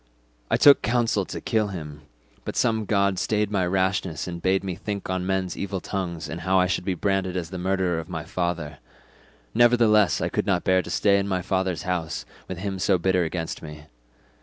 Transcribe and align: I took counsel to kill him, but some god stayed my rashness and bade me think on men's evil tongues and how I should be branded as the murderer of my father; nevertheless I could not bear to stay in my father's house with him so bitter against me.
I 0.49 0.57
took 0.57 0.81
counsel 0.81 1.25
to 1.25 1.39
kill 1.39 1.67
him, 1.67 2.01
but 2.43 2.55
some 2.55 2.85
god 2.85 3.19
stayed 3.19 3.51
my 3.51 3.67
rashness 3.67 4.27
and 4.27 4.41
bade 4.41 4.63
me 4.63 4.73
think 4.73 5.11
on 5.11 5.27
men's 5.27 5.55
evil 5.55 5.79
tongues 5.79 6.27
and 6.27 6.41
how 6.41 6.59
I 6.59 6.65
should 6.65 6.85
be 6.85 6.95
branded 6.95 7.37
as 7.37 7.51
the 7.51 7.59
murderer 7.59 7.99
of 7.99 8.09
my 8.09 8.23
father; 8.23 8.79
nevertheless 9.53 10.19
I 10.19 10.27
could 10.27 10.47
not 10.47 10.63
bear 10.63 10.81
to 10.81 10.89
stay 10.89 11.19
in 11.19 11.27
my 11.27 11.43
father's 11.43 11.83
house 11.83 12.25
with 12.47 12.57
him 12.57 12.79
so 12.79 12.97
bitter 12.97 13.23
against 13.25 13.61
me. 13.61 13.83